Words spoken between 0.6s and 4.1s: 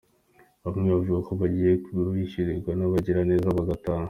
Bamwe bavuga ko bagiye bishyurirwa n’abagira neza bagataha.